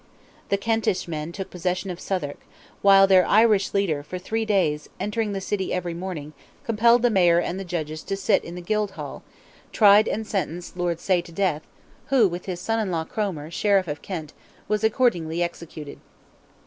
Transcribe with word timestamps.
The 0.49 0.57
Kentish 0.57 1.07
men 1.07 1.31
took 1.31 1.51
possession 1.51 1.91
of 1.91 1.99
Southwark, 1.99 2.39
while 2.81 3.05
their 3.05 3.23
Irish 3.27 3.71
leader 3.71 4.01
for 4.01 4.17
three 4.17 4.45
days, 4.45 4.89
entering 4.99 5.31
the 5.33 5.39
city 5.39 5.71
every 5.71 5.93
morning, 5.93 6.33
compelled 6.63 7.03
the 7.03 7.11
mayor 7.11 7.37
and 7.37 7.59
the 7.59 7.63
judges 7.63 8.01
to 8.05 8.17
sit 8.17 8.43
in 8.43 8.55
the 8.55 8.61
Guildhall, 8.61 9.21
tried 9.71 10.07
and 10.07 10.25
sentenced 10.25 10.75
Lord 10.75 10.99
Say 10.99 11.21
to 11.21 11.31
death, 11.31 11.61
who, 12.07 12.27
with 12.27 12.47
his 12.47 12.59
son 12.59 12.79
in 12.79 12.89
law, 12.89 13.03
Cromer, 13.03 13.51
Sheriff 13.51 13.87
of 13.87 14.01
Kent, 14.01 14.33
was 14.67 14.83
accordingly 14.83 15.43
executed. 15.43 15.99